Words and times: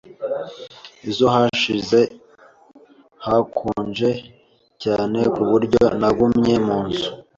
Ejo 1.09 1.25
hashize 1.35 1.99
hakonje 3.25 4.09
cyane 4.83 5.19
ku 5.33 5.41
buryo 5.49 5.83
nagumye 5.99 6.55
mu 6.65 6.79
nzu. 6.87 7.09